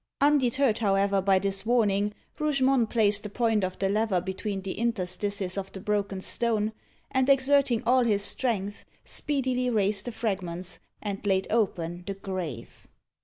Undeterred, 0.19 0.79
however, 0.79 1.21
by 1.21 1.37
this 1.37 1.63
warning, 1.63 2.11
Rougemont 2.39 2.89
placed 2.89 3.21
the 3.21 3.29
point 3.29 3.63
of 3.63 3.77
the 3.77 3.87
lever 3.87 4.19
between 4.19 4.63
the 4.63 4.79
interstices 4.79 5.59
of 5.59 5.71
the 5.73 5.79
broken 5.79 6.21
stone, 6.21 6.71
and, 7.11 7.29
exerting 7.29 7.83
all 7.85 8.03
his 8.03 8.23
strength, 8.23 8.83
speedily 9.05 9.69
raised 9.69 10.05
the 10.05 10.11
fragments, 10.11 10.79
and 11.03 11.23
laid 11.23 11.45
open 11.51 12.03
the 12.07 12.15
grave. 12.15 12.87